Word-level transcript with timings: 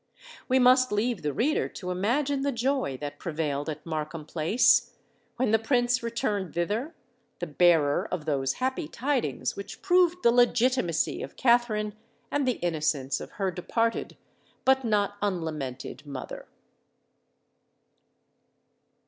We 0.49 0.57
must 0.57 0.91
leave 0.91 1.21
the 1.21 1.31
reader 1.31 1.69
to 1.69 1.91
imagine 1.91 2.41
the 2.41 2.51
joy 2.51 2.97
that 3.01 3.19
prevailed 3.19 3.69
at 3.69 3.85
Markham 3.85 4.25
Place, 4.25 4.95
when 5.35 5.51
the 5.51 5.59
Prince 5.59 6.01
returned 6.01 6.55
thither, 6.55 6.95
the 7.37 7.45
bearer 7.45 8.07
of 8.11 8.25
those 8.25 8.53
happy 8.53 8.87
tidings 8.87 9.55
which 9.55 9.83
proved 9.83 10.23
the 10.23 10.31
legitimacy 10.31 11.21
of 11.21 11.35
Katherine 11.35 11.93
and 12.31 12.47
the 12.47 12.57
innocence 12.63 13.21
of 13.21 13.33
her 13.33 13.51
departed 13.51 14.17
but 14.65 14.83
not 14.83 15.17
unlamented 15.21 16.03
mother. 16.07 16.47